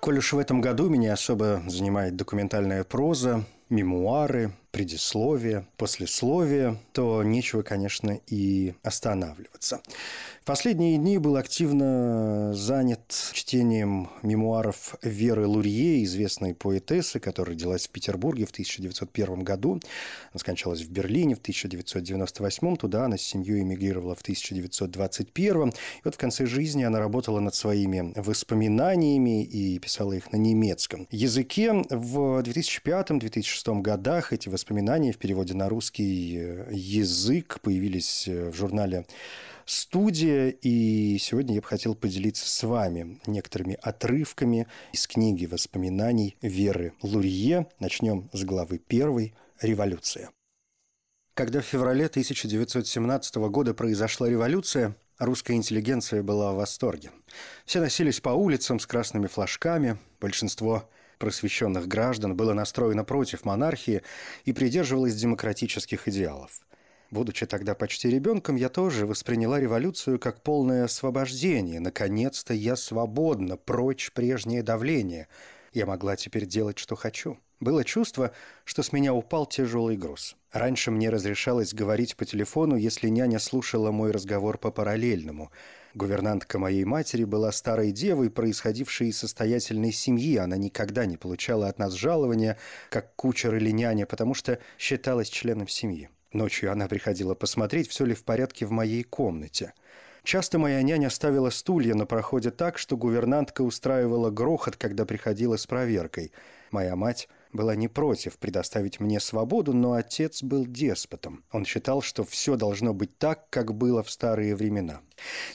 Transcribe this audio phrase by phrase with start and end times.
[0.00, 7.62] Коль уж в этом году меня особо занимает документальная проза, мемуары, предисловие, послесловие, то нечего,
[7.62, 9.80] конечно, и останавливаться.
[10.48, 13.02] Последние дни был активно занят
[13.34, 19.72] чтением мемуаров Веры Лурье, известной поэтессы, которая родилась в Петербурге в 1901 году.
[19.72, 22.76] Она скончалась в Берлине в 1998.
[22.76, 25.68] Туда она с семьей эмигрировала в 1921.
[25.68, 25.72] И
[26.04, 31.74] вот в конце жизни она работала над своими воспоминаниями и писала их на немецком языке.
[31.90, 39.04] В 2005-2006 годах эти воспоминания в переводе на русский язык появились в журнале
[39.68, 46.94] студия, и сегодня я бы хотел поделиться с вами некоторыми отрывками из книги воспоминаний Веры
[47.02, 47.66] Лурье.
[47.78, 50.30] Начнем с главы первой «Революция».
[51.34, 57.10] Когда в феврале 1917 года произошла революция, русская интеллигенция была в восторге.
[57.64, 64.02] Все носились по улицам с красными флажками, большинство просвещенных граждан было настроено против монархии
[64.44, 66.62] и придерживалось демократических идеалов.
[67.10, 71.80] Будучи тогда почти ребенком, я тоже восприняла революцию как полное освобождение.
[71.80, 75.28] Наконец-то я свободна, прочь прежнее давление.
[75.72, 77.38] Я могла теперь делать, что хочу.
[77.60, 78.32] Было чувство,
[78.64, 80.36] что с меня упал тяжелый груз.
[80.52, 85.50] Раньше мне разрешалось говорить по телефону, если няня слушала мой разговор по параллельному–
[85.94, 90.36] Гувернантка моей матери была старой девой, происходившей из состоятельной семьи.
[90.36, 92.58] Она никогда не получала от нас жалования,
[92.90, 96.10] как кучер или няня, потому что считалась членом семьи.
[96.32, 99.72] Ночью она приходила посмотреть, все ли в порядке в моей комнате.
[100.24, 105.66] Часто моя няня ставила стулья на проходе так, что гувернантка устраивала грохот, когда приходила с
[105.66, 106.32] проверкой.
[106.70, 111.44] Моя мать была не против предоставить мне свободу, но отец был деспотом.
[111.52, 115.00] Он считал, что все должно быть так, как было в старые времена.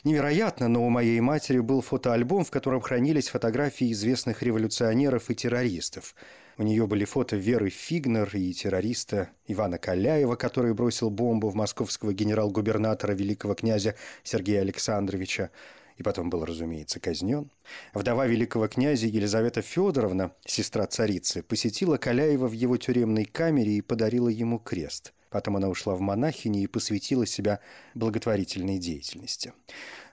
[0.03, 6.15] Невероятно, но у моей матери был фотоальбом, в котором хранились фотографии известных революционеров и террористов.
[6.57, 12.13] У нее были фото Веры Фигнер и террориста Ивана Каляева, который бросил бомбу в московского
[12.13, 15.49] генерал-губернатора великого князя Сергея Александровича
[15.97, 17.51] и потом был, разумеется, казнен.
[17.93, 24.29] Вдова великого князя Елизавета Федоровна, сестра царицы, посетила Каляева в его тюремной камере и подарила
[24.29, 25.13] ему крест.
[25.33, 27.59] Потом она ушла в монахини и посвятила себя
[27.95, 29.51] благотворительной деятельности.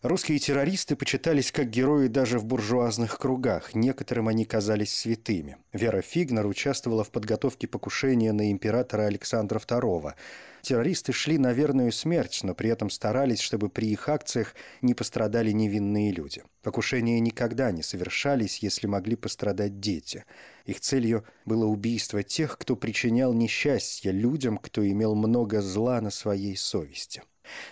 [0.00, 3.74] Русские террористы почитались как герои даже в буржуазных кругах.
[3.74, 5.58] Некоторым они казались святыми.
[5.74, 10.14] Вера Фигнер участвовала в подготовке покушения на императора Александра II.
[10.62, 15.50] Террористы шли на верную смерть, но при этом старались, чтобы при их акциях не пострадали
[15.50, 16.42] невинные люди.
[16.62, 20.24] Покушения никогда не совершались, если могли пострадать дети.
[20.66, 26.56] Их целью было убийство тех, кто причинял несчастье людям, кто имел много зла на своей
[26.56, 27.22] совести.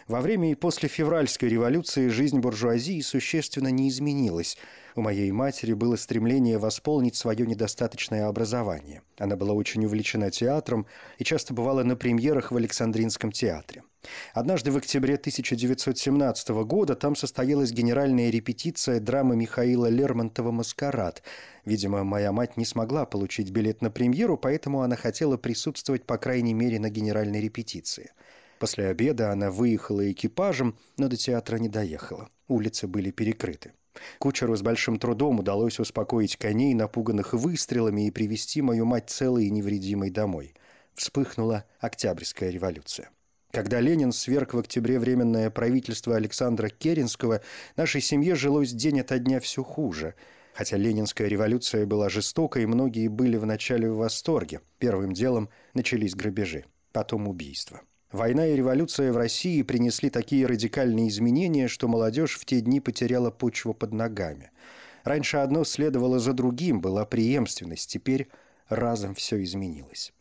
[0.07, 4.57] Во время и после февральской революции жизнь буржуазии существенно не изменилась.
[4.95, 9.03] У моей матери было стремление восполнить свое недостаточное образование.
[9.19, 10.87] Она была очень увлечена театром
[11.19, 13.85] и часто бывала на премьерах в Александринском театре.
[14.33, 21.23] Однажды в октябре 1917 года там состоялась генеральная репетиция драмы Михаила Лермонтова «Маскарад».
[21.65, 26.55] Видимо, моя мать не смогла получить билет на премьеру, поэтому она хотела присутствовать, по крайней
[26.55, 28.11] мере, на генеральной репетиции–
[28.59, 32.29] После обеда она выехала экипажем, но до театра не доехала.
[32.49, 33.73] Улицы были перекрыты.
[34.19, 39.51] Кучеру с большим трудом удалось успокоить коней, напуганных выстрелами, и привести мою мать целой и
[39.51, 40.55] невредимой домой.
[40.95, 43.11] Вспыхнула Октябрьская революция.
[43.51, 47.41] Когда Ленин сверг в октябре временное правительство Александра Керенского,
[47.77, 50.15] нашей семье жилось день ото дня все хуже.
[50.53, 54.61] Хотя Ленинская революция была жестокой, многие были вначале в восторге.
[54.79, 57.81] Первым делом начались грабежи, потом убийства.
[58.13, 63.31] Война и революция в России принесли такие радикальные изменения, что молодежь в те дни потеряла
[63.31, 64.51] почву под ногами.
[65.05, 68.29] Раньше одно следовало за другим, была преемственность, теперь
[68.69, 70.13] разом все изменилось.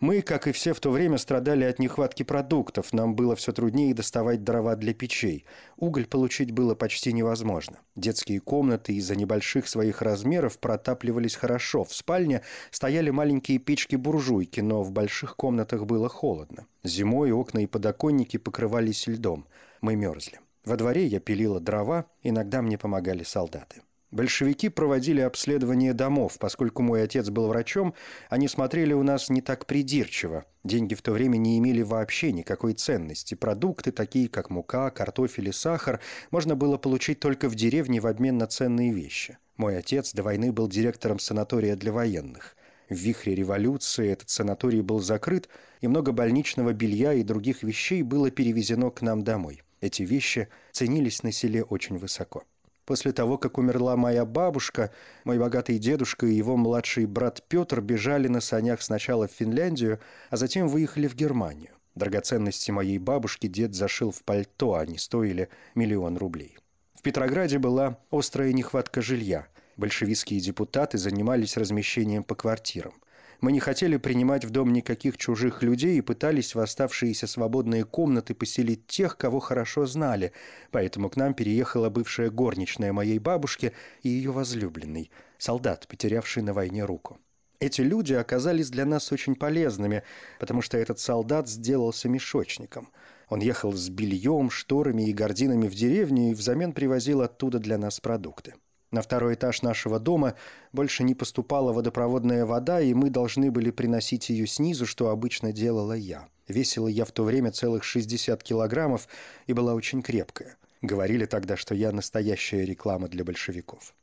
[0.00, 2.92] Мы, как и все в то время, страдали от нехватки продуктов.
[2.92, 5.44] Нам было все труднее доставать дрова для печей.
[5.76, 7.78] Уголь получить было почти невозможно.
[7.96, 11.84] Детские комнаты из-за небольших своих размеров протапливались хорошо.
[11.84, 16.66] В спальне стояли маленькие печки-буржуйки, но в больших комнатах было холодно.
[16.84, 19.46] Зимой окна и подоконники покрывались льдом.
[19.80, 20.38] Мы мерзли.
[20.64, 23.82] Во дворе я пилила дрова, иногда мне помогали солдаты.
[24.10, 26.38] Большевики проводили обследование домов.
[26.38, 27.94] Поскольку мой отец был врачом,
[28.30, 30.46] они смотрели у нас не так придирчиво.
[30.64, 33.34] Деньги в то время не имели вообще никакой ценности.
[33.34, 36.00] Продукты, такие как мука, картофель и сахар,
[36.30, 39.36] можно было получить только в деревне в обмен на ценные вещи.
[39.58, 42.56] Мой отец до войны был директором санатория для военных.
[42.88, 45.50] В вихре революции этот санаторий был закрыт,
[45.82, 49.62] и много больничного белья и других вещей было перевезено к нам домой.
[49.82, 52.44] Эти вещи ценились на селе очень высоко.
[52.88, 54.90] После того, как умерла моя бабушка,
[55.24, 60.00] мой богатый дедушка и его младший брат Петр бежали на санях сначала в Финляндию,
[60.30, 61.72] а затем выехали в Германию.
[61.94, 66.56] Драгоценности моей бабушки дед зашил в пальто, они стоили миллион рублей.
[66.94, 69.48] В Петрограде была острая нехватка жилья.
[69.76, 72.94] Большевистские депутаты занимались размещением по квартирам.
[73.40, 78.34] Мы не хотели принимать в дом никаких чужих людей и пытались в оставшиеся свободные комнаты
[78.34, 80.32] поселить тех, кого хорошо знали,
[80.72, 86.84] поэтому к нам переехала бывшая горничная моей бабушки и ее возлюбленный, солдат, потерявший на войне
[86.84, 87.18] руку.
[87.60, 90.02] Эти люди оказались для нас очень полезными,
[90.40, 92.88] потому что этот солдат сделался мешочником.
[93.28, 98.00] Он ехал с бельем, шторами и гардинами в деревню и взамен привозил оттуда для нас
[98.00, 98.54] продукты.
[98.90, 100.34] На второй этаж нашего дома
[100.72, 105.92] больше не поступала водопроводная вода, и мы должны были приносить ее снизу, что обычно делала
[105.92, 106.26] я.
[106.48, 109.06] Весила я в то время целых 60 килограммов
[109.46, 110.56] и была очень крепкая.
[110.80, 113.94] Говорили тогда, что я настоящая реклама для большевиков.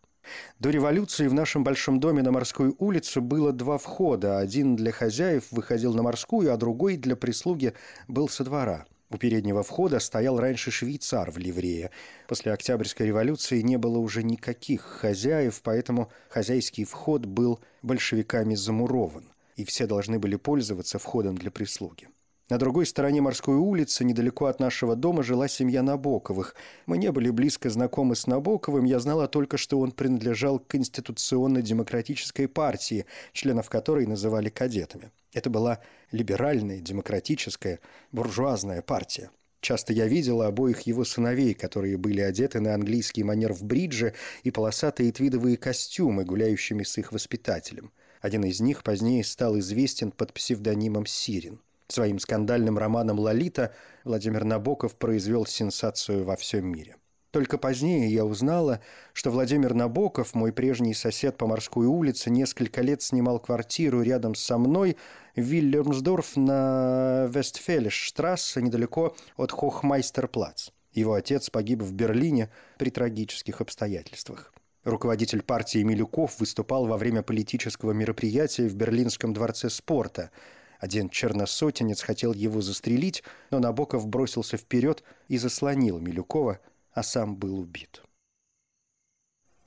[0.60, 4.38] До революции в нашем большом доме на Морской улице было два входа.
[4.38, 7.74] Один для хозяев выходил на Морскую, а другой для прислуги
[8.08, 11.92] был со двора– у переднего входа стоял раньше швейцар в ливрее.
[12.28, 19.64] После Октябрьской революции не было уже никаких хозяев, поэтому хозяйский вход был большевиками замурован, и
[19.64, 22.10] все должны были пользоваться входом для прислуги.
[22.48, 26.54] На другой стороне морской улицы, недалеко от нашего дома, жила семья Набоковых.
[26.86, 32.48] Мы не были близко знакомы с Набоковым, я знала только, что он принадлежал к Конституционно-демократической
[32.48, 35.12] партии, членов которой называли кадетами.
[35.34, 35.80] Это была
[36.12, 37.80] либеральная, демократическая,
[38.12, 39.32] буржуазная партия.
[39.60, 44.14] Часто я видела обоих его сыновей, которые были одеты на английский манер в бридже
[44.44, 47.92] и полосатые твидовые костюмы, гуляющими с их воспитателем.
[48.22, 51.60] Один из них позднее стал известен под псевдонимом Сирин.
[51.88, 53.74] Своим скандальным романом «Лолита»
[54.04, 56.96] Владимир Набоков произвел сенсацию во всем мире.
[57.30, 58.80] Только позднее я узнала,
[59.14, 64.58] что Владимир Набоков, мой прежний сосед по морской улице, несколько лет снимал квартиру рядом со
[64.58, 64.96] мной
[65.36, 70.70] в Вильямсдорф на Вестфелиш-штрассе, недалеко от Хохмайстерплац.
[70.94, 74.54] Его отец погиб в Берлине при трагических обстоятельствах.
[74.86, 80.32] Руководитель партии Милюков выступал во время политического мероприятия в Берлинском дворце спорта–
[80.80, 86.60] один черносотенец хотел его застрелить, но Набоков бросился вперед и заслонил Милюкова,
[86.94, 88.02] а сам был убит.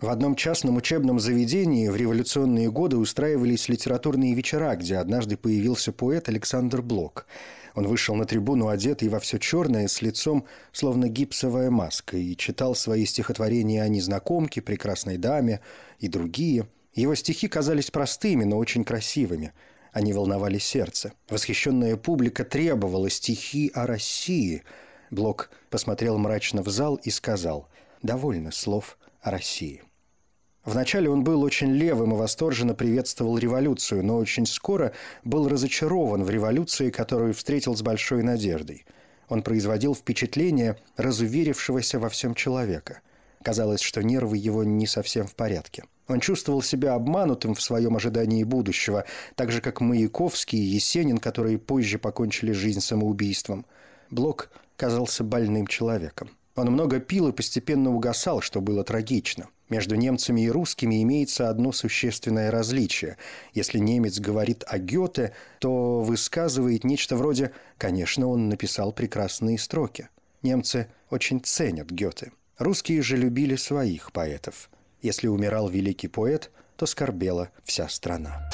[0.01, 6.29] В одном частном учебном заведении в революционные годы устраивались литературные вечера, где однажды появился поэт
[6.29, 7.27] Александр Блок.
[7.75, 12.77] Он вышел на трибуну одетый во все черное, с лицом словно гипсовая маска, и читал
[12.77, 15.61] свои стихотворения о незнакомке, прекрасной даме
[15.99, 16.69] и другие.
[16.95, 19.53] Его стихи казались простыми, но очень красивыми–
[19.93, 21.13] они волновали сердце.
[21.29, 24.63] Восхищенная публика требовала стихи о России.
[25.11, 27.69] Блок посмотрел мрачно в зал и сказал
[28.03, 29.83] «Довольно слов о России».
[30.65, 34.93] Вначале он был очень левым и восторженно приветствовал революцию, но очень скоро
[35.25, 38.85] был разочарован в революции, которую встретил с большой надеждой.
[39.31, 43.01] Он производил впечатление разуверившегося во всем человека.
[43.43, 45.85] Казалось, что нервы его не совсем в порядке.
[46.09, 49.05] Он чувствовал себя обманутым в своем ожидании будущего,
[49.37, 53.67] так же, как Маяковский и Есенин, которые позже покончили жизнь самоубийством.
[54.11, 56.31] Блок казался больным человеком.
[56.57, 59.49] Он много пил и постепенно угасал, что было трагично.
[59.69, 63.19] Между немцами и русскими имеется одно существенное различие.
[63.53, 70.09] Если немец говорит о Гёте, то высказывает нечто вроде «конечно, он написал прекрасные строки».
[70.43, 72.33] Немцы очень ценят Гёте.
[72.57, 74.71] Русские же любили своих поэтов–
[75.03, 78.51] если умирал великий поэт, то скорбела вся страна.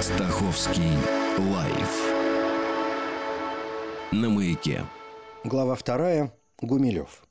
[0.00, 0.92] Стаховский
[1.38, 2.16] лайф
[4.12, 4.84] на маяке.
[5.44, 6.32] Глава вторая.
[6.60, 7.22] Гумилев.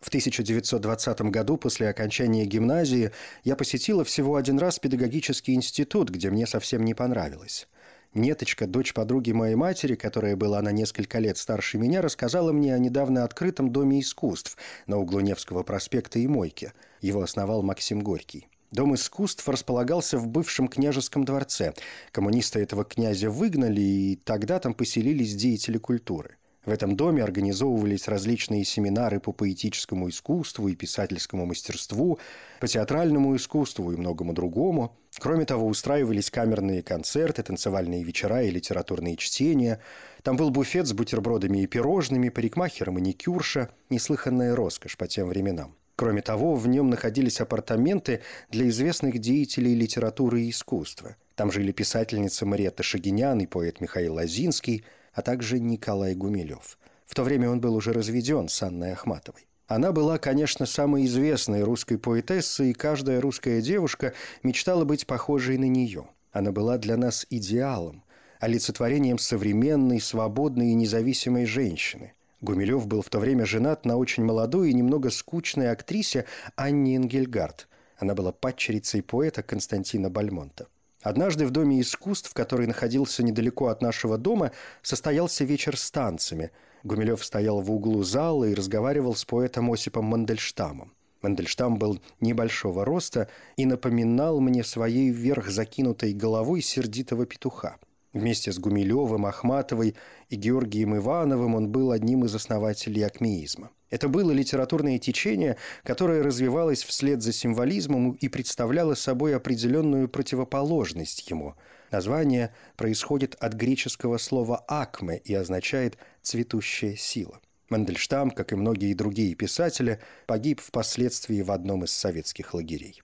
[0.00, 3.12] В 1920 году после окончания гимназии
[3.44, 7.68] я посетила всего один раз педагогический институт, где мне совсем не понравилось.
[8.14, 12.78] Неточка, дочь подруги моей матери, которая была на несколько лет старше меня, рассказала мне о
[12.78, 16.72] недавно открытом Доме искусств на углу Невского проспекта и Мойки.
[17.02, 18.48] Его основал Максим Горький.
[18.72, 21.74] Дом искусств располагался в бывшем княжеском дворце.
[22.10, 26.36] Коммунисты этого князя выгнали, и тогда там поселились деятели культуры.
[26.64, 32.18] В этом доме организовывались различные семинары по поэтическому искусству и писательскому мастерству,
[32.60, 34.94] по театральному искусству и многому другому.
[35.18, 39.80] Кроме того, устраивались камерные концерты, танцевальные вечера и литературные чтения.
[40.22, 45.74] Там был буфет с бутербродами и пирожными, парикмахер и маникюрша, неслыханная роскошь по тем временам.
[45.96, 51.16] Кроме того, в нем находились апартаменты для известных деятелей литературы и искусства.
[51.34, 56.78] Там жили писательница Мариетта Шагинян и поэт Михаил Лазинский, а также Николай Гумилев.
[57.06, 59.46] В то время он был уже разведен с Анной Ахматовой.
[59.66, 65.68] Она была, конечно, самой известной русской поэтессой, и каждая русская девушка мечтала быть похожей на
[65.68, 66.06] нее.
[66.32, 68.04] Она была для нас идеалом,
[68.40, 74.70] олицетворением современной, свободной и независимой женщины– Гумилев был в то время женат на очень молодой
[74.70, 76.24] и немного скучной актрисе
[76.56, 77.68] Анне Энгельгард.
[77.98, 80.68] Она была падчерицей поэта Константина Бальмонта.
[81.02, 84.52] Однажды в Доме искусств, который находился недалеко от нашего дома,
[84.82, 86.50] состоялся вечер с танцами.
[86.82, 90.92] Гумилев стоял в углу зала и разговаривал с поэтом Осипом Мандельштамом.
[91.22, 97.76] Мандельштам был небольшого роста и напоминал мне своей вверх закинутой головой сердитого петуха–
[98.12, 99.94] Вместе с Гумилевым, Ахматовой
[100.28, 103.70] и Георгием Ивановым он был одним из основателей акмеизма.
[103.88, 111.54] Это было литературное течение, которое развивалось вслед за символизмом и представляло собой определенную противоположность ему.
[111.92, 117.40] Название происходит от греческого слова «акме» и означает «цветущая сила».
[117.68, 123.02] Мандельштам, как и многие другие писатели, погиб впоследствии в одном из советских лагерей.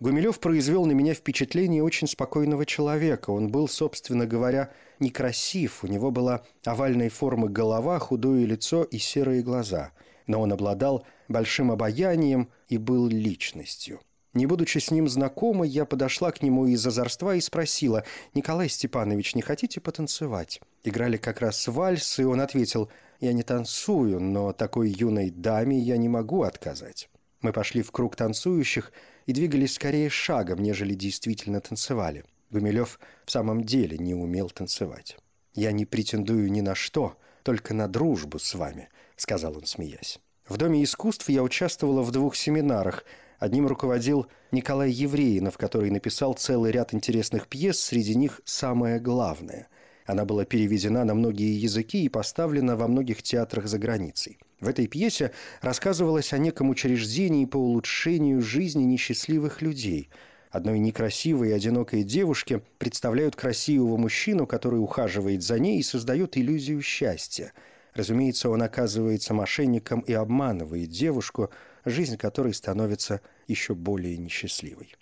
[0.00, 3.30] Гумилев произвел на меня впечатление очень спокойного человека.
[3.30, 5.84] Он был, собственно говоря, некрасив.
[5.84, 9.92] У него была овальной формы голова, худое лицо и серые глаза.
[10.26, 14.00] Но он обладал большим обаянием и был личностью.
[14.32, 19.34] Не будучи с ним знакома, я подошла к нему из озорства и спросила, «Николай Степанович,
[19.34, 24.90] не хотите потанцевать?» Играли как раз вальс, и он ответил, «Я не танцую, но такой
[24.90, 27.08] юной даме я не могу отказать».
[27.42, 28.92] Мы пошли в круг танцующих
[29.30, 32.24] и двигались скорее шагом, нежели действительно танцевали.
[32.50, 35.16] Гумилев в самом деле не умел танцевать.
[35.54, 40.18] «Я не претендую ни на что, только на дружбу с вами»,— сказал он, смеясь.
[40.48, 43.04] В Доме искусств я участвовала в двух семинарах.
[43.38, 49.68] Одним руководил Николай Евреинов, который написал целый ряд интересных пьес, среди них «Самое главное».
[50.06, 54.40] Она была переведена на многие языки и поставлена во многих театрах за границей.
[54.60, 60.10] В этой пьесе рассказывалось о неком учреждении по улучшению жизни несчастливых людей.
[60.50, 66.82] Одной некрасивой и одинокой девушке представляют красивого мужчину, который ухаживает за ней и создает иллюзию
[66.82, 67.52] счастья.
[67.94, 71.50] Разумеется, он оказывается мошенником и обманывает девушку,
[71.84, 74.94] жизнь которой становится еще более несчастливой.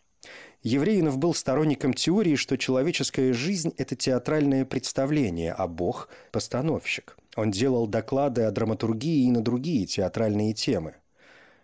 [0.63, 7.18] Евреинов был сторонником теории, что человеческая жизнь– это театральное представление, а Бог– постановщик.
[7.39, 10.97] Он делал доклады о драматургии и на другие театральные темы.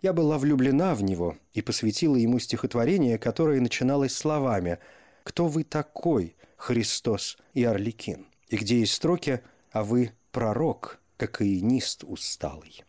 [0.02, 4.78] Я была влюблена в него и посвятила ему стихотворение, которое начиналось словами
[5.24, 9.40] «Кто вы такой, Христос и Орликин?» И где есть строки
[9.72, 12.84] «А вы пророк, как и нист усталый».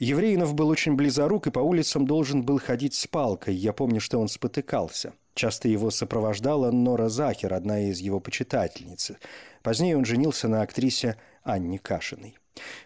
[0.00, 3.54] Евреинов был очень близорук и по улицам должен был ходить с палкой.
[3.54, 5.12] Я помню, что он спотыкался.
[5.34, 9.12] Часто его сопровождала Нора Захер, одна из его почитательниц.
[9.62, 11.16] Позднее он женился на актрисе
[11.50, 12.36] Анне Кашиной.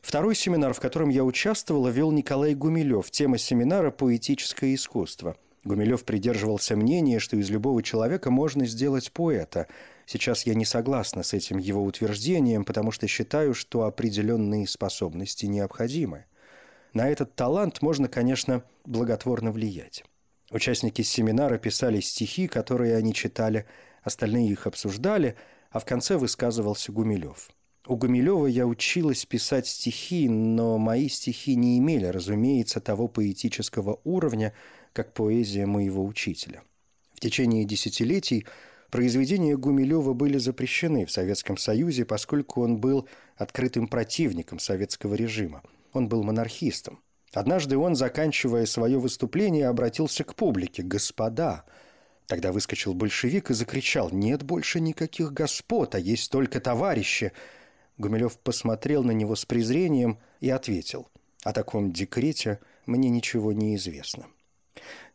[0.00, 3.10] Второй семинар, в котором я участвовала, вел Николай Гумилев.
[3.10, 5.36] Тема семинара «Поэтическое искусство».
[5.64, 9.66] Гумилев придерживался мнения, что из любого человека можно сделать поэта.
[10.06, 16.26] Сейчас я не согласна с этим его утверждением, потому что считаю, что определенные способности необходимы.
[16.92, 20.04] На этот талант можно, конечно, благотворно влиять.
[20.50, 23.66] Участники семинара писали стихи, которые они читали,
[24.02, 25.36] остальные их обсуждали,
[25.70, 27.50] а в конце высказывался Гумилев.
[27.86, 34.54] У Гумилева я училась писать стихи, но мои стихи не имели, разумеется, того поэтического уровня,
[34.94, 36.62] как поэзия моего учителя.
[37.12, 38.46] В течение десятилетий
[38.90, 45.62] произведения Гумилева были запрещены в Советском Союзе, поскольку он был открытым противником советского режима.
[45.92, 47.00] Он был монархистом.
[47.34, 50.82] Однажды он, заканчивая свое выступление, обратился к публике.
[50.82, 51.64] «Господа!»
[52.26, 57.32] Тогда выскочил большевик и закричал «Нет больше никаких господ, а есть только товарищи!»
[57.98, 61.08] Гумилев посмотрел на него с презрением и ответил
[61.42, 64.26] «О таком декрете мне ничего не известно».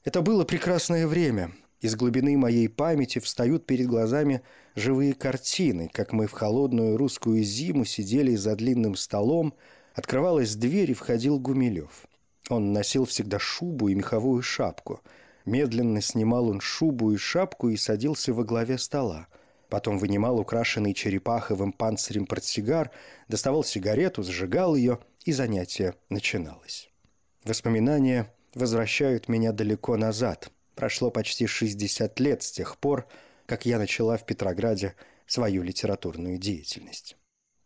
[0.03, 1.51] Это было прекрасное время.
[1.81, 4.41] Из глубины моей памяти встают перед глазами
[4.75, 9.53] живые картины, как мы в холодную русскую зиму сидели за длинным столом,
[9.93, 12.05] открывалась дверь и входил Гумилев.
[12.49, 15.01] Он носил всегда шубу и меховую шапку.
[15.45, 19.27] Медленно снимал он шубу и шапку и садился во главе стола.
[19.69, 22.91] Потом вынимал украшенный черепаховым панцирем портсигар,
[23.27, 26.89] доставал сигарету, зажигал ее, и занятие начиналось.
[27.45, 33.05] Воспоминания возвращают меня далеко назад– Прошло почти 60 лет с тех пор,
[33.45, 34.95] как я начала в Петрограде
[35.27, 37.17] свою литературную деятельность.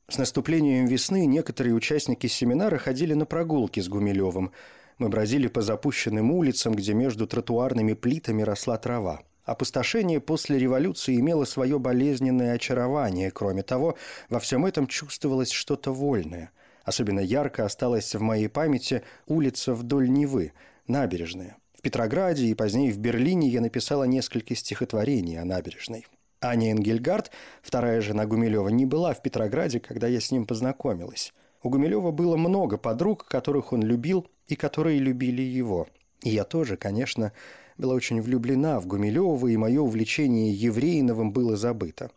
[0.10, 4.52] С наступлением весны некоторые участники семинара ходили на прогулки с Гумилевым.
[4.98, 9.22] Мы бродили по запущенным улицам, где между тротуарными плитами росла трава.
[9.46, 13.32] Опустошение после революции имело свое болезненное очарование.
[13.32, 13.98] Кроме того,
[14.30, 16.52] во всем этом чувствовалось что-то вольное.
[16.84, 20.54] Особенно ярко осталась в моей памяти улица вдоль Невы,
[20.88, 21.58] набережная.
[21.84, 26.08] Петрограде и позднее в Берлине я написала несколько стихотворений о набережной.
[26.40, 27.30] Аня Энгельгард,
[27.62, 31.34] вторая жена Гумилева, не была в Петрограде, когда я с ним познакомилась.
[31.62, 35.88] У Гумилева было много подруг, которых он любил и которые любили его.
[36.22, 37.34] И я тоже, конечно,
[37.78, 42.12] была очень влюблена в Гумилева, и мое увлечение Евреиновым было забыто.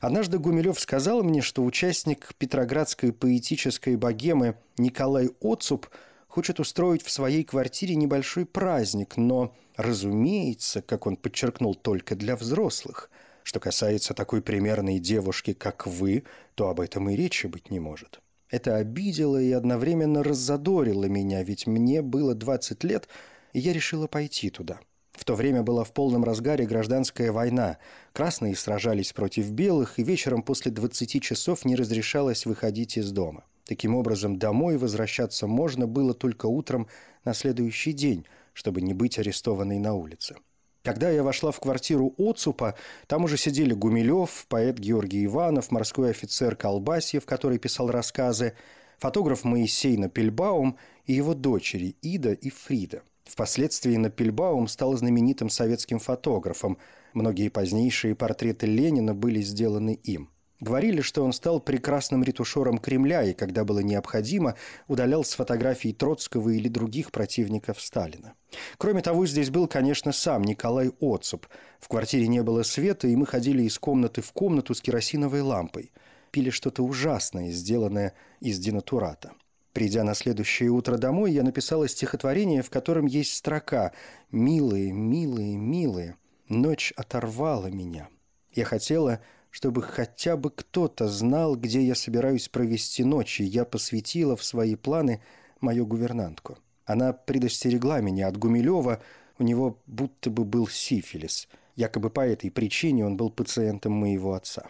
[0.00, 5.86] Однажды Гумилев сказал мне, что участник петроградской поэтической богемы Николай Оцуп–
[6.36, 13.10] хочет устроить в своей квартире небольшой праздник, но, разумеется, как он подчеркнул, только для взрослых.
[13.42, 18.20] Что касается такой примерной девушки, как вы, то об этом и речи быть не может.
[18.50, 23.08] Это обидело и одновременно раззадорило меня, ведь мне было 20 лет,
[23.54, 24.78] и я решила пойти туда.
[25.16, 27.78] В то время была в полном разгаре гражданская война.
[28.12, 33.44] Красные сражались против белых, и вечером после 20 часов не разрешалось выходить из дома.
[33.64, 36.86] Таким образом, домой возвращаться можно было только утром
[37.24, 40.36] на следующий день, чтобы не быть арестованной на улице.
[40.84, 42.76] Когда я вошла в квартиру Оцупа,
[43.08, 48.52] там уже сидели Гумилев, поэт Георгий Иванов, морской офицер Колбасьев, который писал рассказы,
[48.98, 53.02] фотограф Моисей Напельбаум и его дочери Ида и Фрида.
[53.26, 56.78] Впоследствии Напельбаум стал знаменитым советским фотографом.
[57.12, 63.34] Многие позднейшие портреты Ленина были сделаны им– Говорили, что он стал прекрасным ретушером Кремля и,
[63.34, 64.54] когда было необходимо,
[64.88, 68.34] удалял с фотографий Троцкого или других противников Сталина.
[68.78, 71.46] Кроме того, здесь был, конечно, сам Николай Оцеп.
[71.78, 75.92] В квартире не было света, и мы ходили из комнаты в комнату с керосиновой лампой.
[76.30, 79.32] Пили что-то ужасное, сделанное из динатурата.
[79.76, 83.92] Придя на следующее утро домой, я написала стихотворение, в котором есть строка
[84.30, 86.16] «Милые, милые, милые,
[86.48, 88.08] ночь оторвала меня».
[88.54, 94.34] Я хотела чтобы хотя бы кто-то знал, где я собираюсь провести ночь, и я посвятила
[94.34, 95.20] в свои планы
[95.60, 96.56] мою гувернантку.
[96.86, 99.02] Она предостерегла меня от Гумилева,
[99.38, 101.48] у него будто бы был сифилис.
[101.74, 104.68] Якобы по этой причине он был пациентом моего отца.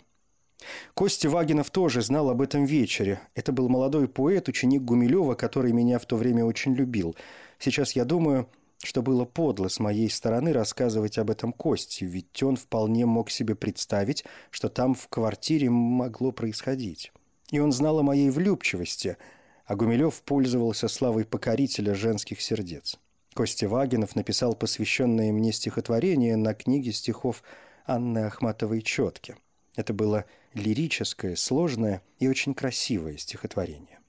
[0.94, 3.20] Костя Вагинов тоже знал об этом вечере.
[3.34, 7.14] Это был молодой поэт, ученик Гумилева, который меня в то время очень любил.
[7.58, 8.48] Сейчас я думаю,
[8.82, 13.54] что было подло с моей стороны рассказывать об этом Косте, ведь он вполне мог себе
[13.54, 17.12] представить, что там в квартире могло происходить.
[17.50, 19.16] И он знал о моей влюбчивости,
[19.64, 22.98] а Гумилев пользовался славой покорителя женских сердец.
[23.34, 27.42] Костя Вагинов написал посвященное мне стихотворение на книге стихов
[27.86, 29.36] Анны Ахматовой «Четки».
[29.76, 34.00] Это было лирическое, сложное и очень красивое стихотворение.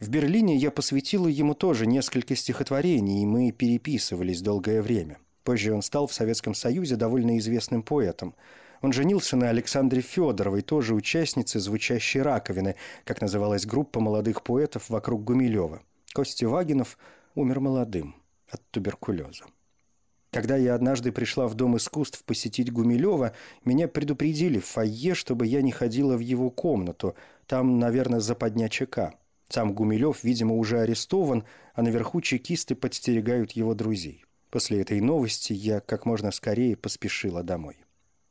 [0.00, 5.18] В Берлине я посвятила ему тоже несколько стихотворений, и мы переписывались долгое время.
[5.44, 8.34] Позже он стал в Советском Союзе довольно известным поэтом.
[8.82, 15.24] Он женился на Александре Федоровой, тоже участнице «Звучащей раковины», как называлась группа молодых поэтов вокруг
[15.24, 15.82] Гумилева.
[16.12, 16.98] Костя Вагинов
[17.34, 18.16] умер молодым
[18.48, 19.44] от туберкулеза.
[20.30, 23.32] Когда я однажды пришла в Дом искусств посетить Гумилева,
[23.64, 27.14] меня предупредили в фойе, чтобы я не ходила в его комнату.
[27.46, 29.14] Там, наверное, западня ЧК.
[29.48, 34.24] Сам Гумилев, видимо, уже арестован, а наверху чекисты подстерегают его друзей.
[34.50, 37.76] После этой новости я как можно скорее поспешила домой.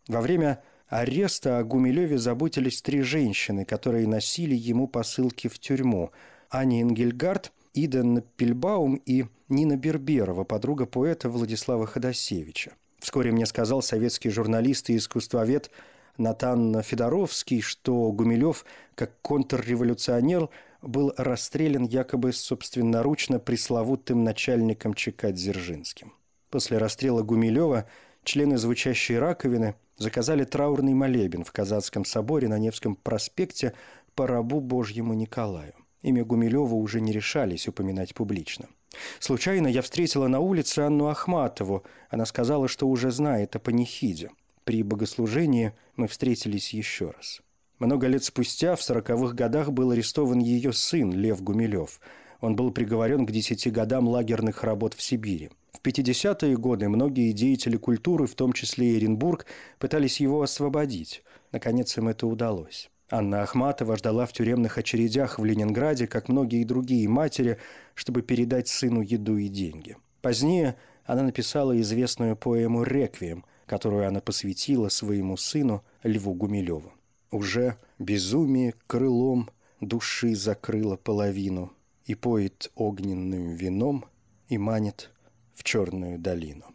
[0.08, 6.12] Во время ареста о Гумилеве заботились три женщины, которые носили ему посылки в тюрьму.
[6.50, 12.74] Аня Энгельгард, Ида Напельбаум и Нина Берберова, подруга поэта Владислава Ходосевича.
[13.00, 15.70] Вскоре мне сказал советский журналист и искусствовед
[16.18, 20.50] Натан Федоровский, что Гумилев, как контрреволюционер,
[20.82, 26.14] был расстрелян якобы собственноручно пресловутым начальником ЧК Дзержинским.
[26.50, 27.88] После расстрела Гумилева
[28.24, 33.74] члены звучащей раковины заказали траурный молебен в Казанском соборе на Невском проспекте
[34.16, 35.74] по рабу Божьему Николаю.
[36.06, 38.68] Имя Гумилева уже не решались упоминать публично–
[39.20, 41.84] Случайно я встретила на улице Анну Ахматову.
[42.10, 44.32] Она сказала, что уже знает о панихиде.
[44.64, 47.42] При богослужении мы встретились еще раз.
[47.80, 52.00] Много лет спустя, в сороковых годах, был арестован ее сын Лев Гумилев.
[52.42, 55.50] Он был приговорен к десяти годам лагерных работ в Сибири.
[55.74, 59.46] В 50-е годы многие деятели культуры, в том числе и Оренбург,
[59.78, 61.22] пытались его освободить.
[61.52, 62.90] Наконец им это удалось.
[63.10, 67.60] Анна Ахматова ждала в тюремных очередях в Ленинграде, как многие другие матери,
[67.94, 69.98] чтобы передать сыну еду и деньги.
[70.22, 76.94] Позднее она написала известную поэму «Реквием», которую она посвятила своему сыну Льву Гумилеву.
[77.32, 79.50] Уже безумие крылом
[79.82, 81.74] души закрыло половину
[82.06, 84.06] и поет огненным вином
[84.48, 85.12] и манит
[85.54, 86.75] в черную долину.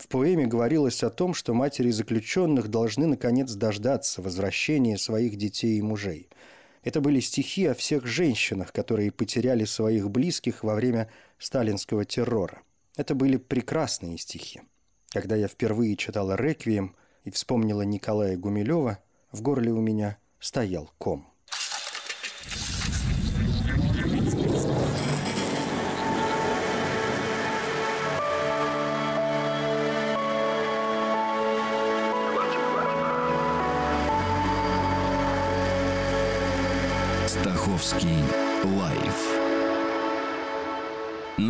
[0.00, 5.82] В поэме говорилось о том, что матери заключенных должны наконец дождаться возвращения своих детей и
[5.82, 6.30] мужей.
[6.82, 12.62] Это были стихи о всех женщинах, которые потеряли своих близких во время сталинского террора.
[12.96, 14.62] Это были прекрасные стихи.
[15.10, 19.00] Когда я впервые читала «Реквием» и вспомнила Николая Гумилева,
[19.32, 21.28] в горле у меня стоял ком.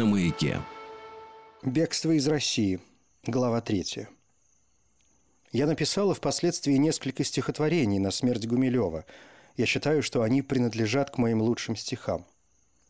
[0.00, 0.62] На маяке.
[1.62, 2.80] Бегство из России.
[3.26, 4.08] Глава третья.
[5.52, 9.04] Я написала впоследствии несколько стихотворений на смерть Гумилева.
[9.58, 12.24] Я считаю, что они принадлежат к моим лучшим стихам.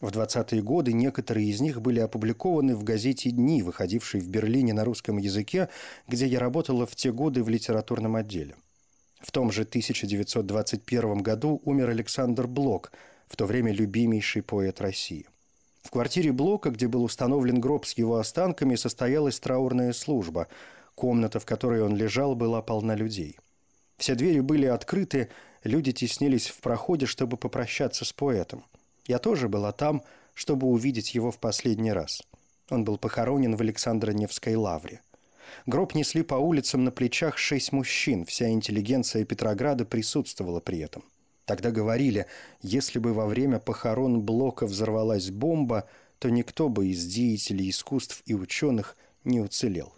[0.00, 4.84] В 20-е годы некоторые из них были опубликованы в газете «Дни», выходившей в Берлине на
[4.84, 5.68] русском языке,
[6.06, 8.54] где я работала в те годы в литературном отделе.
[9.18, 12.92] В том же 1921 году умер Александр Блок,
[13.26, 15.26] в то время любимейший поэт России.
[15.82, 20.48] В квартире Блока, где был установлен гроб с его останками, состоялась траурная служба.
[20.94, 23.38] Комната, в которой он лежал, была полна людей.
[23.96, 25.30] Все двери были открыты,
[25.64, 28.64] люди теснились в проходе, чтобы попрощаться с поэтом.
[29.06, 30.02] Я тоже была там,
[30.34, 32.22] чтобы увидеть его в последний раз.
[32.70, 35.00] Он был похоронен в Александро-Невской лавре.
[35.66, 41.04] Гроб несли по улицам на плечах шесть мужчин, вся интеллигенция Петрограда присутствовала при этом.
[41.50, 42.26] Тогда говорили,
[42.62, 45.88] если бы во время похорон Блока взорвалась бомба,
[46.20, 49.92] то никто бы из деятелей искусств и ученых не уцелел.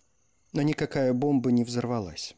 [0.54, 2.36] Но никакая бомба не взорвалась.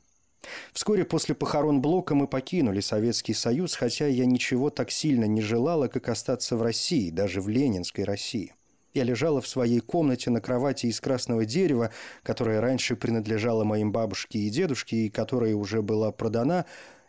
[0.72, 5.86] Вскоре после похорон Блока мы покинули Советский Союз, хотя я ничего так сильно не желала,
[5.86, 8.52] как остаться в России, даже в Ленинской России–
[8.94, 11.90] я лежала в своей комнате на кровати из красного дерева,
[12.22, 16.64] которая раньше принадлежала моим бабушке и дедушке, и которая уже была продана,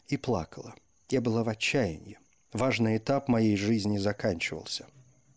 [0.08, 0.74] и плакала.
[1.10, 2.18] Я была в отчаянии.
[2.52, 4.88] Важный этап моей жизни заканчивался.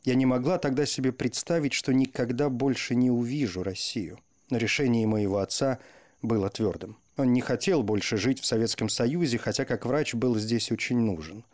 [0.05, 4.19] Я не могла тогда себе представить, что никогда больше не увижу Россию.
[4.49, 5.79] Но решение моего отца
[6.23, 6.97] было твердым.
[7.19, 11.45] Он не хотел больше жить в Советском Союзе, хотя как врач был здесь очень нужен.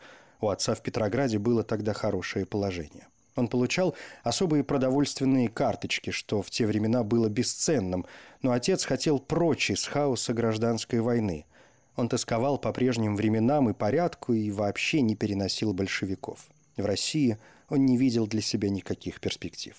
[0.40, 3.08] У отца в Петрограде было тогда хорошее положение.
[3.34, 8.06] Он получал особые продовольственные карточки, что в те времена было бесценным,
[8.42, 11.46] но отец хотел прочь из хаоса гражданской войны.
[11.96, 16.40] Он тосковал по прежним временам и порядку и вообще не переносил большевиков.
[16.76, 19.76] В России он не видел для себя никаких перспектив.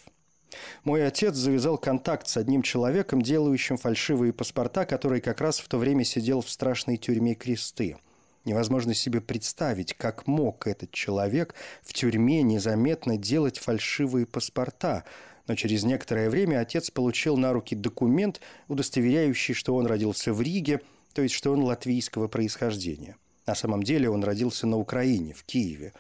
[0.84, 5.78] Мой отец завязал контакт с одним человеком, делающим фальшивые паспорта, который как раз в то
[5.78, 7.98] время сидел в страшной тюрьме Кресты–
[8.46, 15.04] Невозможно себе представить, как мог этот человек в тюрьме незаметно делать фальшивые паспорта.
[15.48, 20.82] Но через некоторое время отец получил на руки документ, удостоверяющий, что он родился в Риге,
[21.16, 23.16] то есть что он латвийского происхождения.
[23.48, 25.94] На самом деле он родился на Украине, в Киеве.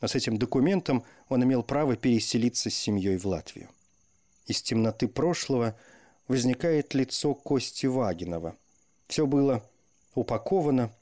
[0.00, 3.68] Но с этим документом он имел право переселиться с семьей в Латвию.
[4.46, 5.74] Из темноты прошлого
[6.28, 8.54] возникает лицо Кости Вагинова.
[9.08, 9.68] Все было
[10.14, 10.92] упаковано,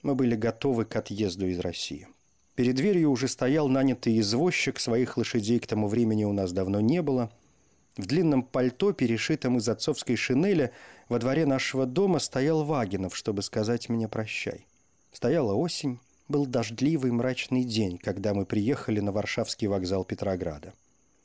[0.00, 2.08] мы были готовы к отъезду из России.
[2.54, 7.02] Перед дверью уже стоял нанятый извозчик, своих лошадей к тому времени у нас давно не
[7.02, 7.30] было.
[7.98, 10.72] В длинном пальто, перешитом из отцовской шинели,
[11.10, 14.66] во дворе нашего дома стоял Вагинов, чтобы сказать мне «прощай».
[15.12, 20.72] Стояла осень, был дождливый мрачный день, когда мы приехали на Варшавский вокзал Петрограда.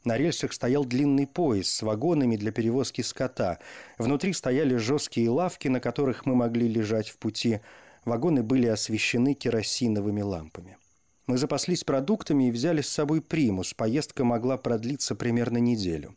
[0.03, 3.59] На рельсах стоял длинный поезд с вагонами для перевозки скота.
[3.97, 7.61] Внутри стояли жесткие лавки, на которых мы могли лежать в пути–
[8.05, 10.77] Вагоны были освещены керосиновыми лампами.
[11.25, 13.73] Мы запаслись продуктами и взяли с собой примус.
[13.73, 16.15] Поездка могла продлиться примерно неделю.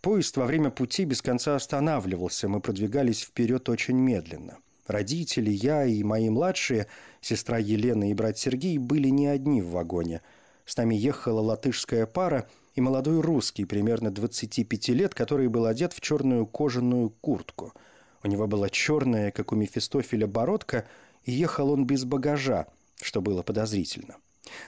[0.00, 2.48] Поезд во время пути без конца останавливался.
[2.48, 4.58] Мы продвигались вперед очень медленно.
[4.86, 6.86] Родители, я и мои младшие,
[7.20, 10.22] сестра Елена и брат Сергей, были не одни в вагоне.
[10.64, 16.00] С нами ехала латышская пара, и молодой русский, примерно 25 лет, который был одет в
[16.00, 17.74] черную кожаную куртку.
[18.22, 20.86] У него была черная, как у Мефистофеля, бородка,
[21.24, 22.66] и ехал он без багажа,
[23.02, 24.16] что было подозрительно.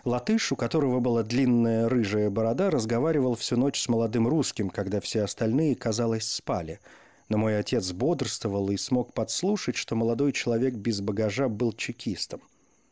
[0.04, 5.22] Латыш, у которого была длинная рыжая борода, разговаривал всю ночь с молодым русским, когда все
[5.22, 6.80] остальные, казалось, спали.
[7.28, 12.40] Но мой отец бодрствовал и смог подслушать, что молодой человек без багажа был чекистом.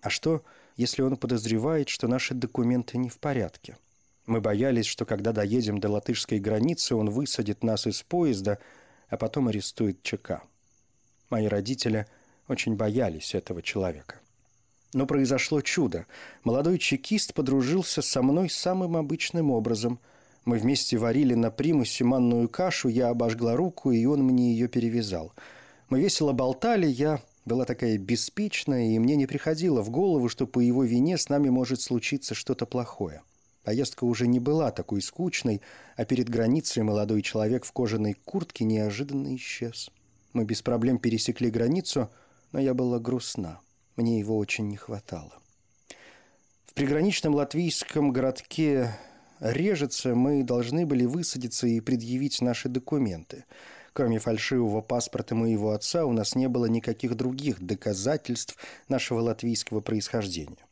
[0.00, 0.42] А что,
[0.76, 3.76] если он подозревает, что наши документы не в порядке?
[4.26, 8.58] Мы боялись, что когда доедем до латышской границы, он высадит нас из поезда,
[9.08, 10.42] а потом арестует ЧК.
[11.30, 12.06] Мои родители
[12.46, 14.20] очень боялись этого человека.
[14.94, 16.06] Но произошло чудо.
[16.44, 20.00] Молодой чекист подружился со мной самым обычным образом.
[20.44, 25.34] Мы вместе варили на примусе манную кашу, я обожгла руку, и он мне ее перевязал.
[25.90, 30.60] Мы весело болтали, я была такая беспечная, и мне не приходило в голову, что по
[30.60, 33.22] его вине с нами может случиться что-то плохое.
[33.64, 35.60] Поездка уже не была такой скучной,
[35.96, 39.90] а перед границей молодой человек в кожаной куртке неожиданно исчез.
[40.32, 42.08] Мы без проблем пересекли границу,
[42.52, 43.60] но я была грустна.
[43.98, 45.32] Мне его очень не хватало.
[46.66, 48.96] В приграничном латвийском городке
[49.40, 53.44] Режице мы должны были высадиться и предъявить наши документы.
[53.92, 58.56] Кроме фальшивого паспорта моего отца, у нас не было никаких других доказательств
[58.86, 60.64] нашего латвийского происхождения.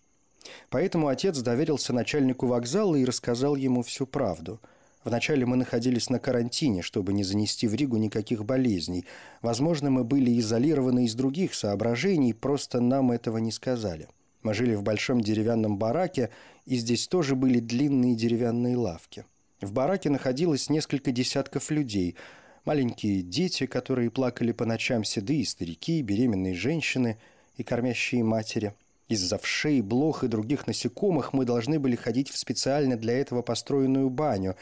[0.70, 4.60] Поэтому отец доверился начальнику вокзала и рассказал ему всю правду–
[5.06, 9.06] Вначале мы находились на карантине, чтобы не занести в Ригу никаких болезней.
[9.40, 14.08] Возможно, мы были изолированы из других соображений, просто нам этого не сказали.
[14.42, 16.30] Мы жили в большом деревянном бараке,
[16.64, 19.24] и здесь тоже были длинные деревянные лавки.
[19.60, 22.16] В бараке находилось несколько десятков людей.
[22.64, 27.16] Маленькие дети, которые плакали по ночам, седые старики, беременные женщины
[27.56, 28.74] и кормящие матери–
[29.08, 34.10] из-за вшей, блох и других насекомых мы должны были ходить в специально для этого построенную
[34.10, 34.56] баню,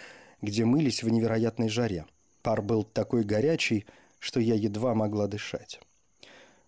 [0.44, 2.06] где мылись в невероятной жаре.
[2.42, 3.86] Пар был такой горячий,
[4.18, 5.80] что я едва могла дышать.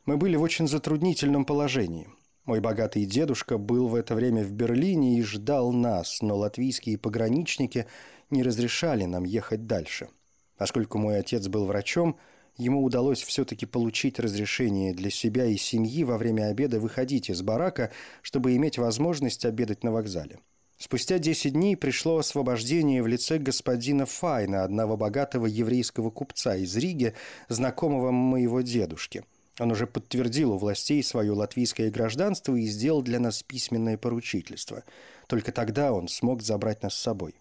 [0.05, 2.09] Мы были в очень затруднительном положении.
[2.45, 7.87] Мой богатый дедушка был в это время в Берлине и ждал нас, но латвийские пограничники
[8.31, 10.09] не разрешали нам ехать дальше.
[10.57, 12.17] Поскольку мой отец был врачом,
[12.57, 17.91] ему удалось все-таки получить разрешение для себя и семьи во время обеда выходить из барака,
[18.23, 20.39] чтобы иметь возможность обедать на вокзале.
[20.79, 27.15] Спустя 10 дней пришло освобождение в лице господина Файна, одного богатого еврейского купца из Риги,
[27.49, 29.25] знакомого моего дедушки.
[29.59, 34.85] Он уже подтвердил у властей свое латвийское гражданство и сделал для нас письменное поручительство.
[35.29, 37.35] Только тогда он смог забрать нас с собой.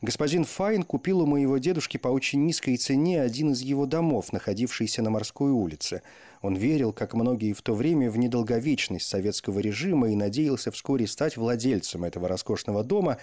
[0.00, 5.02] Господин Файн купил у моего дедушки по очень низкой цене один из его домов, находившийся
[5.02, 6.02] на морской улице–
[6.40, 11.36] он верил, как многие в то время, в недолговечность советского режима и надеялся вскоре стать
[11.36, 13.18] владельцем этого роскошного дома,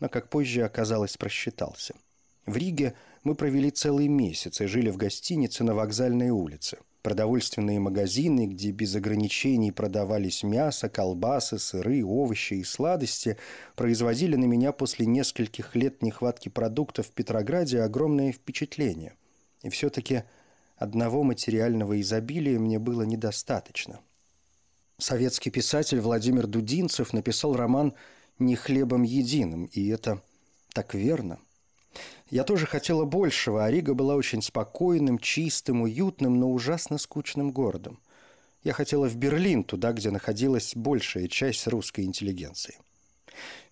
[0.00, 1.94] но, как позже оказалось, просчитался.
[2.46, 6.78] В Риге мы провели целый месяц и жили в гостинице на вокзальной улице.
[7.04, 13.36] Продовольственные магазины, где без ограничений продавались мясо, колбасы, сыры, овощи и сладости,
[13.76, 19.12] производили на меня после нескольких лет нехватки продуктов в Петрограде огромное впечатление.
[19.62, 20.24] И все-таки
[20.76, 24.00] Одного материального изобилия мне было недостаточно.
[24.98, 27.94] Советский писатель Владимир Дудинцев написал роман
[28.38, 30.20] «Не хлебом единым», и это
[30.72, 31.38] так верно.
[32.30, 38.00] Я тоже хотела большего, а Рига была очень спокойным, чистым, уютным, но ужасно скучным городом.
[38.62, 42.76] Я хотела в Берлин, туда, где находилась большая часть русской интеллигенции.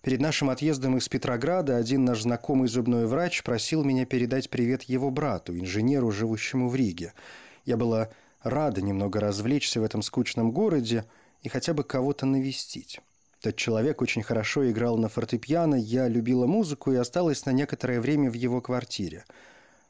[0.01, 5.09] Перед нашим отъездом из Петрограда один наш знакомый зубной врач просил меня передать привет его
[5.09, 7.13] брату, инженеру, живущему в Риге.
[7.65, 8.09] Я была
[8.41, 11.05] рада немного развлечься в этом скучном городе
[11.41, 12.99] и хотя бы кого-то навестить.
[13.43, 18.31] Тот человек очень хорошо играл на фортепиано, я любила музыку и осталась на некоторое время
[18.31, 19.25] в его квартире.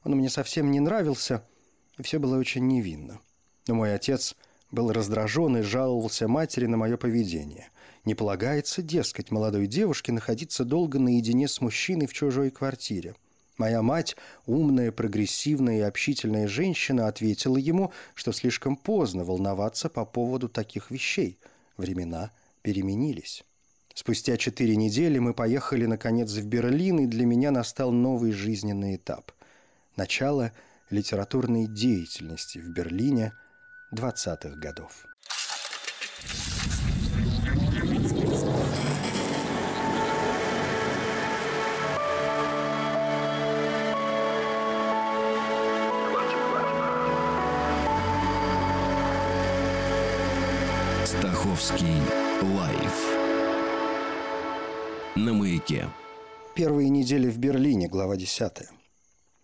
[0.03, 1.43] Он мне совсем не нравился,
[1.99, 3.19] и все было очень невинно.
[3.67, 4.35] Но мой отец
[4.71, 7.69] был раздражен и жаловался матери на мое поведение.
[8.05, 13.13] Не полагается, дескать, молодой девушке находиться долго наедине с мужчиной в чужой квартире.
[13.59, 14.15] Моя мать,
[14.47, 21.37] умная, прогрессивная и общительная женщина, ответила ему, что слишком поздно волноваться по поводу таких вещей.
[21.77, 22.31] Времена
[22.63, 23.43] переменились.
[23.93, 29.32] Спустя четыре недели мы поехали, наконец, в Берлин, и для меня настал новый жизненный этап.
[29.95, 30.52] Начало
[30.89, 33.34] литературной деятельности в Берлине
[33.93, 35.06] 20-х годов.
[51.06, 52.22] Стаховский
[55.15, 55.89] на маяке.
[56.56, 58.52] Первые недели в Берлине, глава 10.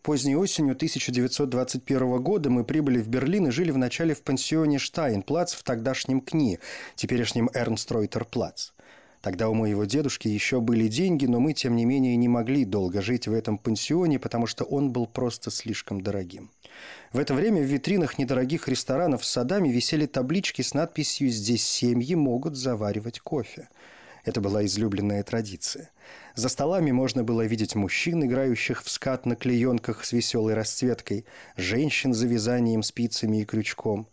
[0.01, 5.61] Поздней осенью 1921 года мы прибыли в Берлин и жили вначале в пансионе Штайнплац в
[5.63, 6.57] тогдашнем КНИ,
[6.95, 8.71] теперешнем Эрнстройтерплац.
[9.21, 13.01] Тогда у моего дедушки еще были деньги, но мы, тем не менее, не могли долго
[13.03, 16.49] жить в этом пансионе, потому что он был просто слишком дорогим.
[17.11, 22.15] В это время в витринах недорогих ресторанов с садами висели таблички с надписью «Здесь семьи
[22.15, 23.67] могут заваривать кофе».
[24.25, 25.89] Это была излюбленная традиция.
[26.35, 32.13] За столами можно было видеть мужчин, играющих в скат на клеенках с веселой расцветкой, женщин
[32.13, 34.07] за вязанием спицами и крючком.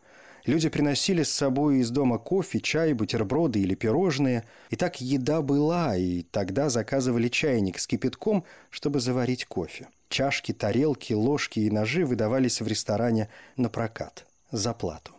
[0.46, 4.44] Люди приносили с собой из дома кофе, чай, бутерброды или пирожные.
[4.70, 9.88] И так еда была, и тогда заказывали чайник с кипятком, чтобы заварить кофе.
[10.08, 15.15] Чашки, тарелки, ложки и ножи выдавались в ресторане на прокат за плату.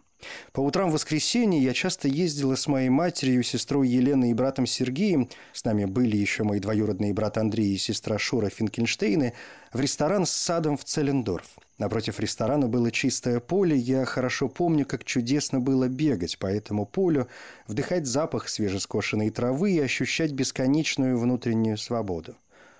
[0.51, 5.29] По утрам в воскресенье я часто ездила с моей матерью, сестрой Еленой и братом Сергеем,
[5.53, 9.33] с нами были еще мои двоюродные брат Андрей и сестра Шура Финкельштейны,
[9.71, 11.47] в ресторан с садом в Целлендорф.
[11.77, 17.27] Напротив ресторана было чистое поле, я хорошо помню, как чудесно было бегать по этому полю,
[17.67, 22.35] вдыхать запах свежескошенной травы и ощущать бесконечную внутреннюю свободу.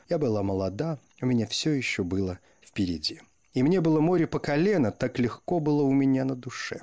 [0.10, 3.22] Я была молода, у меня все еще было впереди.
[3.54, 6.82] И мне было море по колено, так легко было у меня на душе.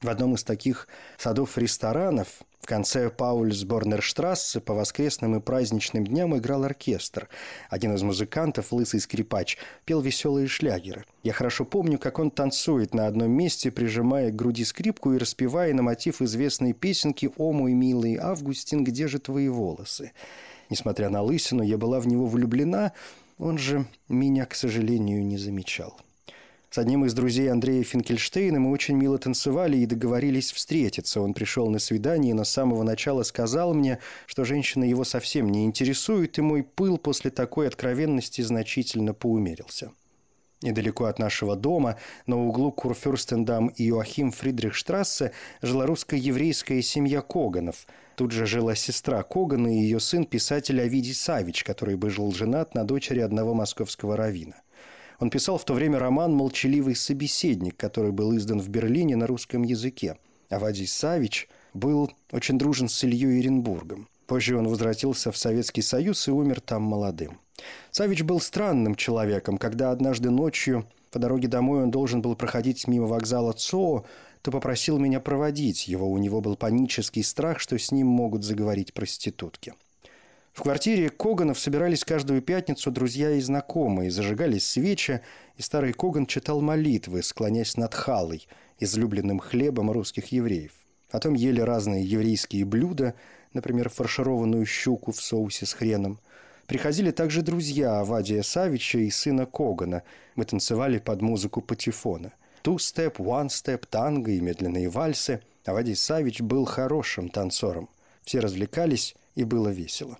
[0.00, 0.86] В одном из таких
[1.18, 2.28] садов-ресторанов
[2.60, 7.28] в конце Паульсборнерштрассе по воскресным и праздничным дням играл оркестр.
[7.68, 11.04] Один из музыкантов, лысый скрипач, пел веселые шлягеры.
[11.24, 15.74] Я хорошо помню, как он танцует на одном месте, прижимая к груди скрипку и распевая
[15.74, 20.12] на мотив известной песенки «О, мой милый Августин, где же твои волосы?».
[20.70, 22.92] Несмотря на лысину, я была в него влюблена,
[23.38, 25.98] он же меня, к сожалению, не замечал.
[26.70, 31.22] С одним из друзей Андрея Финкельштейна мы очень мило танцевали и договорились встретиться.
[31.22, 35.64] Он пришел на свидание, но с самого начала сказал мне, что женщина его совсем не
[35.64, 39.92] интересует, и мой пыл после такой откровенности значительно поумерился.
[40.60, 47.86] Недалеко от нашего дома, на углу Курфюрстендам и Йоахим Фридрихштрассе, жила русско-еврейская семья Коганов.
[48.14, 52.74] Тут же жила сестра Когана и ее сын, писатель Авидий Савич, который бы жил женат
[52.74, 54.56] на дочери одного московского равина.
[55.18, 59.62] Он писал в то время роман «Молчаливый собеседник», который был издан в Берлине на русском
[59.62, 60.16] языке.
[60.48, 64.08] Авадий Савич был очень дружен с Ильей Иренбургом.
[64.26, 67.38] Позже он возвратился в Советский Союз и умер там молодым.
[67.90, 69.58] Савич был странным человеком.
[69.58, 74.04] Когда однажды ночью по дороге домой он должен был проходить мимо вокзала ЦО,
[74.42, 76.08] то попросил меня проводить его.
[76.08, 79.74] У него был панический страх, что с ним могут заговорить проститутки.
[80.58, 85.20] В квартире Коганов собирались каждую пятницу друзья и знакомые, зажигались свечи,
[85.56, 88.48] и старый Коган читал молитвы, склоняясь над халой,
[88.80, 90.72] излюбленным хлебом русских евреев.
[91.12, 93.14] Потом ели разные еврейские блюда,
[93.52, 96.18] например, фаршированную щуку в соусе с хреном.
[96.66, 100.02] Приходили также друзья Авадия Савича и сына Когана.
[100.34, 102.32] Мы танцевали под музыку патефона.
[102.62, 105.40] Ту-степ, one-степ, танго и медленные вальсы.
[105.64, 107.88] Авадий Савич был хорошим танцором.
[108.24, 110.18] Все развлекались, и было весело.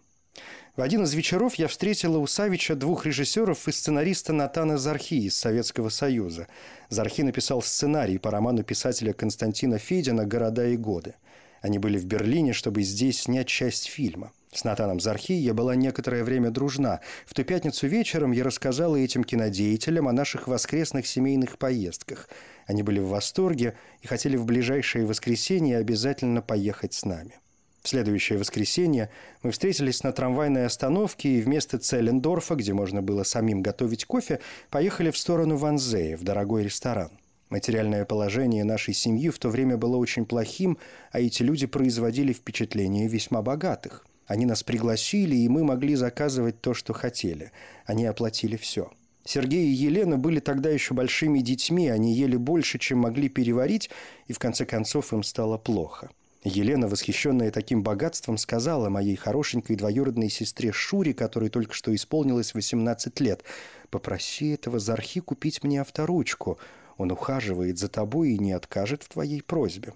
[0.78, 5.36] В один из вечеров я встретила у Савича двух режиссеров и сценариста Натана Зархи из
[5.36, 6.46] Советского Союза.
[6.88, 11.16] Зархи написал сценарий по роману писателя Константина Федина «Города и годы».
[11.62, 14.30] Они были в Берлине, чтобы здесь снять часть фильма.
[14.52, 17.00] С Натаном Зархи я была некоторое время дружна.
[17.26, 22.28] В ту пятницу вечером я рассказала этим кинодеятелям о наших воскресных семейных поездках.
[22.68, 27.40] Они были в восторге и хотели в ближайшее воскресенье обязательно поехать с нами.
[27.88, 29.08] Следующее воскресенье
[29.42, 35.10] мы встретились на трамвайной остановке и вместо Целлендорфа, где можно было самим готовить кофе, поехали
[35.10, 37.10] в сторону Ванзея, в дорогой ресторан.
[37.48, 40.76] Материальное положение нашей семьи в то время было очень плохим,
[41.12, 44.04] а эти люди производили впечатление весьма богатых.
[44.26, 47.52] Они нас пригласили, и мы могли заказывать то, что хотели.
[47.86, 48.90] Они оплатили все.
[49.24, 53.88] Сергей и Елена были тогда еще большими детьми, они ели больше, чем могли переварить,
[54.26, 56.10] и в конце концов им стало плохо.
[56.44, 63.18] Елена, восхищенная таким богатством, сказала моей хорошенькой двоюродной сестре Шуре, которой только что исполнилось 18
[63.20, 63.42] лет,
[63.90, 66.58] «Попроси этого Зархи купить мне авторучку.
[66.96, 69.94] Он ухаживает за тобой и не откажет в твоей просьбе».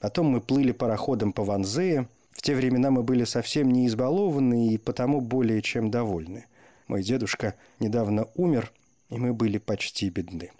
[0.00, 2.08] Потом мы плыли пароходом по Ванзее.
[2.32, 6.46] В те времена мы были совсем не избалованы и потому более чем довольны.
[6.86, 8.72] Мой дедушка недавно умер,
[9.08, 10.50] и мы были почти бедны.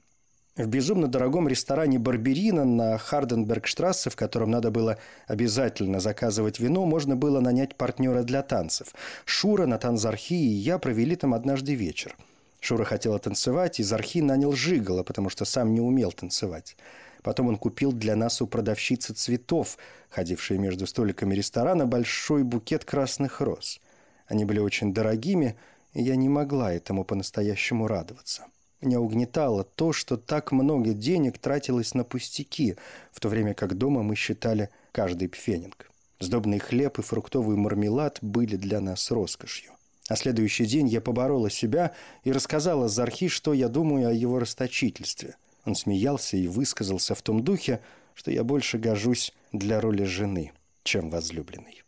[0.56, 4.96] В безумно дорогом ресторане «Барберина» на Харденбергштрассе, в котором надо было
[5.26, 8.94] обязательно заказывать вино, можно было нанять партнера для танцев.
[9.26, 12.16] Шура, Натан Зархи и я провели там однажды вечер.
[12.60, 16.78] Шура хотела танцевать, и Зархи нанял Жигала, потому что сам не умел танцевать.
[17.22, 19.76] Потом он купил для нас у продавщицы цветов,
[20.08, 23.78] ходившей между столиками ресторана, большой букет красных роз.
[24.26, 25.54] Они были очень дорогими,
[25.92, 28.46] и я не могла этому по-настоящему радоваться.
[28.80, 32.76] Меня угнетало то, что так много денег тратилось на пустяки,
[33.10, 35.90] в то время как дома мы считали каждый пфенинг.
[36.20, 39.72] Сдобный хлеб и фруктовый мармелад были для нас роскошью.
[40.08, 45.36] А следующий день я поборола себя и рассказала Зархи, что я думаю о его расточительстве.
[45.64, 47.80] Он смеялся и высказался в том духе,
[48.14, 50.52] что я больше гожусь для роли жены,
[50.84, 51.82] чем возлюбленной.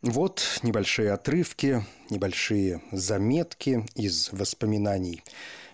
[0.00, 5.22] Вот небольшие отрывки, небольшие заметки из воспоминаний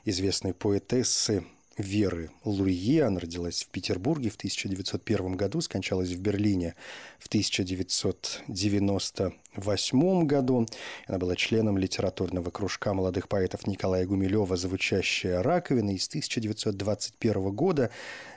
[0.07, 1.45] известной поэтессы
[1.77, 3.01] Веры Луи.
[3.01, 6.75] Она родилась в Петербурге в 1901 году, скончалась в Берлине
[7.19, 10.67] в 1998 году.
[11.07, 15.91] Она была членом литературного кружка молодых поэтов Николая Гумилева «Звучащая раковина».
[15.91, 17.91] И с 1921 года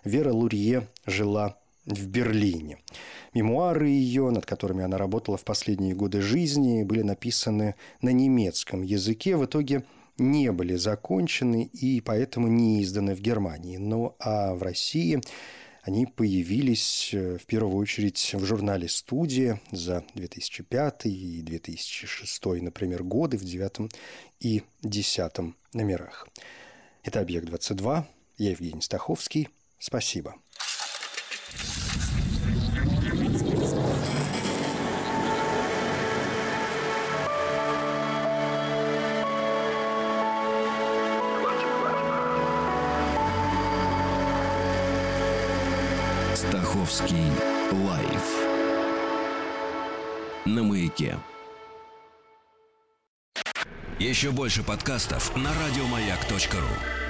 [0.03, 1.55] Вера Лурье жила
[1.85, 2.79] в Берлине.
[3.33, 9.37] Мемуары ее, над которыми она работала в последние годы жизни, были написаны на немецком языке.
[9.37, 9.85] В итоге–
[10.19, 13.77] не были закончены и поэтому не изданы в Германии.
[13.77, 15.21] Ну а в России
[15.81, 23.37] они появились э, в первую очередь в журнале «Студия» за 2005 и 2006, например, годы
[23.37, 23.89] в девятом
[24.39, 26.27] и десятом номерах.
[27.03, 28.03] Это «Объект-22».
[28.37, 29.49] Я Евгений Стаховский.
[29.79, 30.35] Спасибо.
[50.55, 51.17] На маяке.
[53.99, 57.08] Еще больше подкастов на радиомаяк.ру.